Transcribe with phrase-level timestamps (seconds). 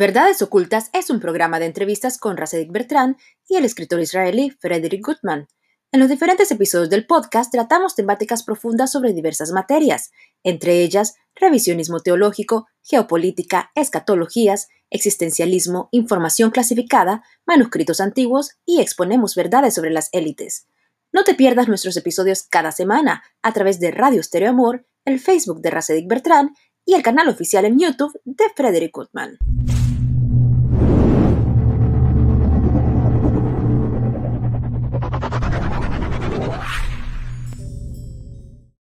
[0.00, 5.04] Verdades Ocultas es un programa de entrevistas con Rasedik Bertrand y el escritor israelí Frederick
[5.04, 5.46] Gutman.
[5.92, 10.10] En los diferentes episodios del podcast tratamos temáticas profundas sobre diversas materias,
[10.42, 19.90] entre ellas revisionismo teológico, geopolítica, escatologías, existencialismo, información clasificada, manuscritos antiguos y exponemos verdades sobre
[19.90, 20.66] las élites.
[21.12, 25.60] No te pierdas nuestros episodios cada semana a través de Radio Stereo Amor, el Facebook
[25.60, 26.56] de Rasedik Bertrand
[26.86, 29.36] y el canal oficial en YouTube de Frederick Gutman.